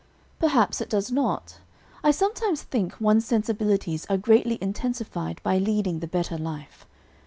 [0.39, 1.59] "Perhaps it does not.
[2.03, 6.87] I sometimes think one's sensibilities are greatly intensified by leading the better life.